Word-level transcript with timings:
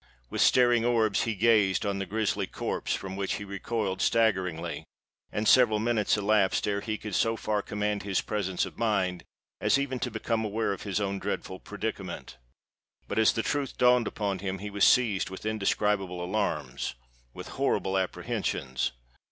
With 0.31 0.41
staring 0.41 0.83
orbs 0.83 1.25
he 1.25 1.35
gazed 1.35 1.85
on 1.85 1.99
the 1.99 2.07
grisly 2.07 2.47
corpse 2.47 2.95
from 2.95 3.15
which 3.15 3.33
he 3.35 3.43
recoiled 3.43 4.01
staggeringly; 4.01 4.83
and 5.31 5.47
several 5.47 5.77
minutes 5.77 6.17
elapsed 6.17 6.67
ere 6.67 6.81
he 6.81 6.97
could 6.97 7.13
so 7.13 7.35
far 7.37 7.61
command 7.61 8.01
his 8.01 8.19
presence 8.19 8.65
of 8.65 8.79
mind, 8.79 9.23
as 9.59 9.77
even 9.77 9.99
to 9.99 10.09
become 10.09 10.43
aware 10.43 10.73
of 10.73 10.81
his 10.81 10.99
own 10.99 11.19
dreadful 11.19 11.59
predicament. 11.59 12.37
But 13.07 13.19
as 13.19 13.33
the 13.33 13.43
truth 13.43 13.77
dawned 13.77 14.07
upon 14.07 14.39
him, 14.39 14.57
he 14.57 14.71
was 14.71 14.85
seized 14.85 15.29
with 15.29 15.45
indescribable 15.45 16.25
alarms—with 16.25 17.49
horrible 17.49 17.95
apprehensions. 17.95 18.93